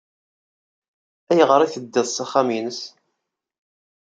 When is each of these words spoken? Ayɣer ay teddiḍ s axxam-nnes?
Ayɣer 1.31 1.59
ay 1.61 1.71
teddiḍ 1.71 2.05
s 2.09 2.17
axxam-nnes? 2.23 2.79